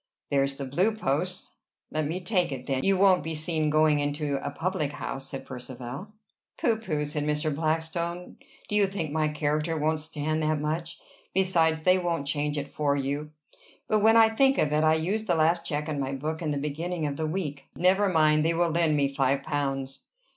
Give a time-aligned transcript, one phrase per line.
[0.31, 1.51] "There's the Blue Posts."
[1.91, 2.83] "Let me take it, then.
[2.83, 6.07] You won't be seen going into a public house?" said Percivale.
[6.59, 6.79] "Pooh!
[6.79, 7.55] pooh!" said Mr.
[7.55, 8.37] Blackstone.
[8.67, 10.97] "Do you think my character won't stand that much?
[11.35, 13.29] Besides, they wouldn't change it for you.
[13.87, 16.49] But when I think of it, I used the last check in my book in
[16.49, 17.65] the beginning of the week.
[17.75, 20.05] Never mind; they will lend me five pounds."